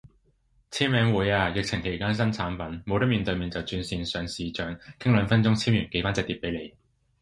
[0.71, 6.73] 簽名會啊，疫情期間新產物，冇得面對面就轉線上視象，傾兩分鐘簽完寄返隻碟俾你